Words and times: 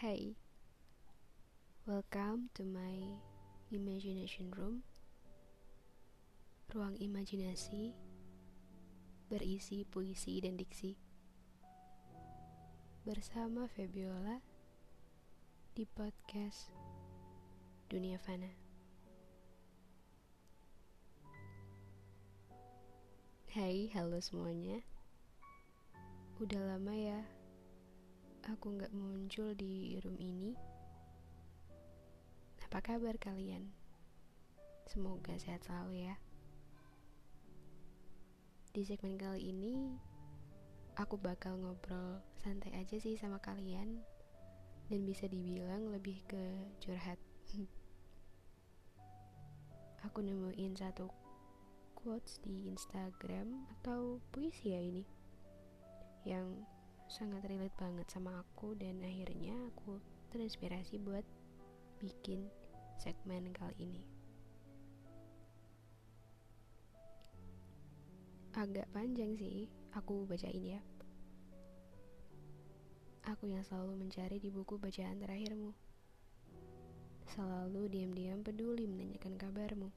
Hai, 0.00 0.32
welcome 1.84 2.48
to 2.56 2.64
my 2.64 3.20
imagination 3.68 4.48
room. 4.56 4.80
Ruang 6.72 6.96
imajinasi 6.96 7.92
berisi 9.28 9.84
puisi 9.84 10.40
dan 10.40 10.56
diksi. 10.56 10.96
Bersama 13.04 13.68
Febiola 13.68 14.40
di 15.76 15.84
podcast 15.84 16.72
Dunia 17.92 18.16
Fana. 18.16 18.48
Hai, 23.52 23.92
halo 23.92 24.16
semuanya. 24.24 24.80
Udah 26.40 26.72
lama 26.72 26.96
ya 26.96 27.39
aku 28.48 28.80
nggak 28.80 28.94
muncul 28.96 29.52
di 29.52 30.00
room 30.00 30.16
ini. 30.16 30.56
Apa 32.64 32.80
kabar 32.80 33.18
kalian? 33.20 33.68
Semoga 34.88 35.36
sehat 35.36 35.66
selalu 35.66 36.08
ya. 36.08 36.16
Di 38.70 38.86
segmen 38.86 39.18
kali 39.18 39.50
ini, 39.50 39.98
aku 40.94 41.18
bakal 41.18 41.58
ngobrol 41.58 42.22
santai 42.38 42.72
aja 42.78 42.96
sih 42.96 43.18
sama 43.18 43.42
kalian 43.42 44.00
dan 44.86 45.00
bisa 45.02 45.26
dibilang 45.26 45.90
lebih 45.90 46.22
ke 46.30 46.42
curhat. 46.78 47.18
aku 50.06 50.24
nemuin 50.24 50.74
satu 50.78 51.10
quotes 51.92 52.40
di 52.40 52.72
Instagram 52.72 53.68
atau 53.78 54.16
puisi 54.32 54.72
ya 54.72 54.80
ini 54.80 55.04
yang 56.24 56.64
sangat 57.10 57.42
relate 57.50 57.74
banget 57.74 58.06
sama 58.06 58.38
aku 58.38 58.78
dan 58.78 59.02
akhirnya 59.02 59.50
aku 59.74 59.98
terinspirasi 60.30 61.02
buat 61.02 61.26
bikin 61.98 62.46
segmen 63.02 63.50
kali 63.50 63.74
ini. 63.82 64.02
Agak 68.54 68.86
panjang 68.94 69.34
sih, 69.34 69.66
aku 69.90 70.22
bacain 70.22 70.78
ya. 70.78 70.80
Aku 73.26 73.50
yang 73.50 73.66
selalu 73.66 74.06
mencari 74.06 74.38
di 74.38 74.54
buku 74.54 74.78
bacaan 74.78 75.18
terakhirmu. 75.18 75.74
Selalu 77.26 77.90
diam-diam 77.90 78.46
peduli 78.46 78.86
menanyakan 78.86 79.34
kabarmu. 79.34 79.90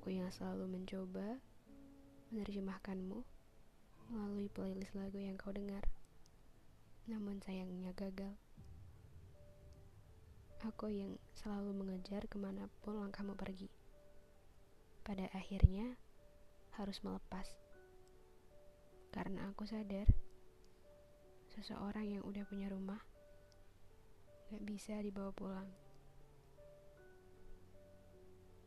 Aku 0.00 0.08
yang 0.16 0.32
selalu 0.32 0.80
mencoba 0.80 1.36
menerjemahkanmu 2.32 3.35
melalui 4.10 4.46
playlist 4.50 4.94
lagu 4.94 5.18
yang 5.18 5.34
kau 5.34 5.50
dengar. 5.50 5.82
Namun 7.06 7.42
sayangnya 7.42 7.94
gagal. 7.94 8.34
Aku 10.66 10.90
yang 10.90 11.14
selalu 11.36 11.70
mengejar 11.76 12.26
ke 12.26 12.40
mana 12.40 12.66
pun 12.82 12.98
langkahmu 12.98 13.38
pergi. 13.38 13.70
Pada 15.06 15.30
akhirnya 15.30 15.94
harus 16.74 16.98
melepas. 17.06 17.46
Karena 19.14 19.46
aku 19.48 19.62
sadar 19.64 20.10
seseorang 21.54 22.18
yang 22.18 22.22
udah 22.26 22.44
punya 22.44 22.68
rumah 22.68 23.00
gak 24.50 24.62
bisa 24.66 24.98
dibawa 25.00 25.30
pulang. 25.32 25.70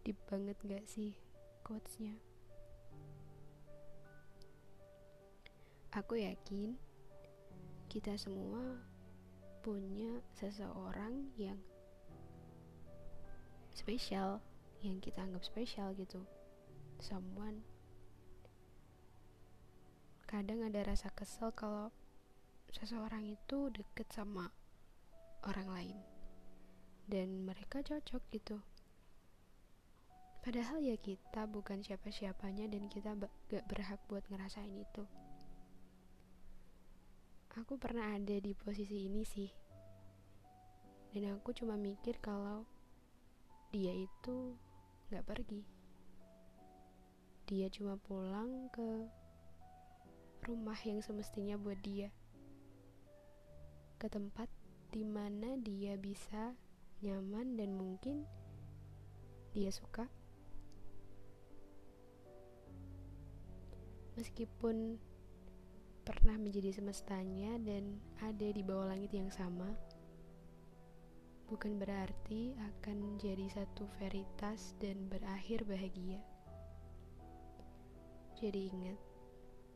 Deep 0.07 0.17
banget 0.25 0.57
gak 0.63 0.85
sih 0.87 1.13
quotesnya? 1.61 2.28
Aku 5.89 6.21
yakin 6.21 6.77
kita 7.89 8.13
semua 8.13 8.77
punya 9.65 10.21
seseorang 10.37 11.33
yang 11.33 11.57
spesial, 13.73 14.37
yang 14.85 15.01
kita 15.01 15.25
anggap 15.25 15.41
spesial 15.41 15.97
gitu. 15.97 16.21
Someone. 17.01 17.65
Kadang 20.29 20.61
ada 20.61 20.85
rasa 20.85 21.09
kesel 21.09 21.49
kalau 21.57 21.89
seseorang 22.69 23.25
itu 23.25 23.73
deket 23.73 24.13
sama 24.13 24.53
orang 25.41 25.73
lain 25.73 25.97
dan 27.09 27.49
mereka 27.49 27.81
cocok 27.81 28.21
gitu. 28.29 28.61
Padahal 30.45 30.85
ya 30.85 31.01
kita 31.01 31.49
bukan 31.49 31.81
siapa-siapanya 31.81 32.69
dan 32.69 32.85
kita 32.85 33.17
gak 33.17 33.65
berhak 33.65 33.97
buat 34.05 34.21
ngerasain 34.29 34.71
itu 34.71 35.09
aku 37.57 37.81
pernah 37.81 38.13
ada 38.13 38.37
di 38.37 38.53
posisi 38.53 39.09
ini 39.09 39.25
sih. 39.25 39.49
Dan 41.09 41.33
aku 41.33 41.49
cuma 41.57 41.73
mikir 41.73 42.21
kalau 42.21 42.69
dia 43.73 43.89
itu 43.89 44.53
gak 45.09 45.25
pergi. 45.25 45.65
Dia 47.49 47.65
cuma 47.73 47.97
pulang 47.97 48.69
ke 48.69 49.09
rumah 50.45 50.77
yang 50.85 51.01
semestinya 51.01 51.57
buat 51.57 51.81
dia. 51.81 52.13
Ke 53.97 54.05
tempat 54.05 54.45
di 54.93 55.01
mana 55.01 55.57
dia 55.57 55.97
bisa 55.97 56.53
nyaman 57.01 57.57
dan 57.57 57.73
mungkin 57.73 58.29
dia 59.57 59.73
suka. 59.73 60.05
Meskipun 64.13 65.01
pernah 66.09 66.41
menjadi 66.41 66.73
semestanya 66.73 67.61
dan 67.61 68.01
ada 68.17 68.49
di 68.49 68.65
bawah 68.65 68.89
langit 68.89 69.13
yang 69.13 69.29
sama, 69.29 69.69
bukan 71.45 71.77
berarti 71.77 72.57
akan 72.57 73.21
jadi 73.21 73.45
satu 73.53 73.85
veritas 74.01 74.73
dan 74.81 75.05
berakhir 75.05 75.61
bahagia. 75.69 76.17
Jadi 78.41 78.73
ingat 78.73 78.97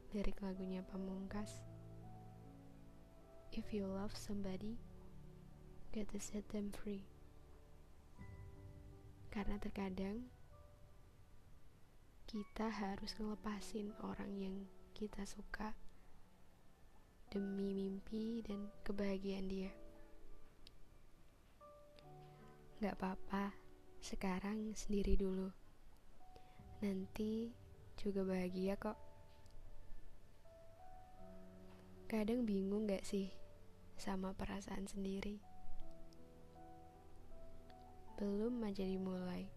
lirik 0.10 0.42
lagunya 0.42 0.82
Pamungkas. 0.90 1.62
If 3.54 3.70
you 3.70 3.86
love 3.86 4.18
somebody, 4.18 4.82
get 5.94 6.10
to 6.10 6.18
set 6.18 6.50
them 6.50 6.74
free. 6.74 7.06
Karena 9.30 9.62
terkadang 9.62 10.26
kita 12.26 12.74
harus 12.74 13.14
ngelepasin 13.22 13.94
orang 14.02 14.34
yang 14.34 14.56
kita 14.98 15.22
suka 15.30 15.78
demi 17.34 17.74
mimpi 17.74 18.46
dan 18.46 18.70
kebahagiaan 18.86 19.50
dia. 19.50 19.74
Gak 22.78 22.94
apa-apa, 23.02 23.58
sekarang 24.06 24.78
sendiri 24.78 25.18
dulu. 25.18 25.50
Nanti 26.86 27.50
juga 27.98 28.22
bahagia 28.22 28.78
kok. 28.78 29.02
Kadang 32.06 32.46
bingung 32.46 32.86
gak 32.86 33.02
sih 33.02 33.34
sama 33.98 34.38
perasaan 34.38 34.86
sendiri? 34.86 35.42
Belum 38.22 38.62
aja 38.62 38.86
dimulai. 38.86 39.50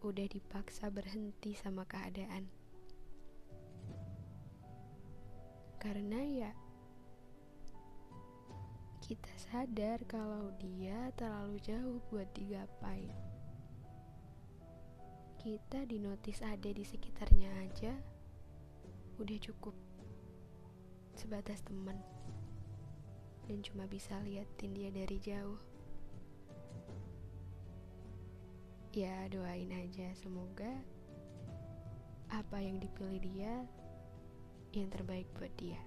Udah 0.00 0.24
dipaksa 0.24 0.88
berhenti 0.88 1.52
sama 1.52 1.84
keadaan. 1.84 2.63
Karena 5.84 6.16
ya 6.24 6.50
kita 9.04 9.28
sadar 9.36 10.00
kalau 10.08 10.48
dia 10.56 11.12
terlalu 11.12 11.60
jauh 11.60 12.00
buat 12.08 12.24
digapai. 12.32 13.04
Kita 15.36 15.84
di 15.84 16.00
notis 16.00 16.40
ada 16.40 16.72
di 16.72 16.80
sekitarnya 16.80 17.52
aja 17.60 17.92
udah 19.20 19.38
cukup 19.44 19.76
sebatas 21.20 21.60
teman 21.68 22.00
dan 23.44 23.60
cuma 23.60 23.84
bisa 23.84 24.16
liatin 24.24 24.72
dia 24.72 24.88
dari 24.88 25.20
jauh. 25.20 25.60
Ya 28.96 29.28
doain 29.28 29.68
aja 29.68 30.16
semoga 30.16 30.80
apa 32.32 32.56
yang 32.56 32.80
dipilih 32.80 33.20
dia 33.20 33.68
yang 34.80 34.90
terbaik 34.90 35.28
buat 35.38 35.52
dia. 35.54 35.78